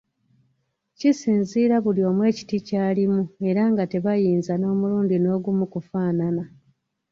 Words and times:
Kisinziira 0.99 1.75
buli 1.83 2.01
omu 2.09 2.21
ekiti 2.31 2.57
kyalimu 2.67 3.21
era 3.49 3.63
nga 3.71 3.83
tebayinza 3.91 4.53
nomulundi 4.57 5.15
nogumu 5.19 5.65
kufaanana. 5.73 6.43